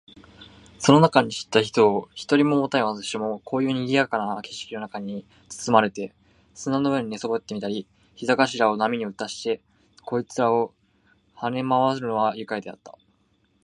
[0.79, 6.15] その中に知った人を一人ももたない私も、こういう賑（にぎ）やかな景色の中に裹（つつ）まれて、
[6.55, 7.85] 砂の上に寝そべってみたり、
[8.15, 9.61] 膝頭（ひざがしら）を波に打たして
[9.99, 10.73] そこいらを
[11.37, 12.95] 跳（は）ね廻（まわ）るのは愉快であった。